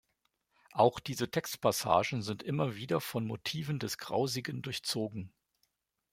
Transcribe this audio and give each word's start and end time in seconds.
Auch 0.71 0.99
diese 0.99 1.29
Textpassagen 1.29 2.23
sind 2.23 2.41
immer 2.41 2.75
wieder 2.75 3.01
von 3.01 3.27
Motiven 3.27 3.77
des 3.77 3.99
Grausigen 3.99 4.63
durchzogen. 4.63 5.31